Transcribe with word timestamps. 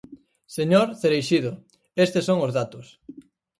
Señor 0.57 0.87
Cereixido, 1.01 1.51
estes 2.05 2.23
son 2.29 2.37
os 2.45 2.51
datos. 2.59 2.85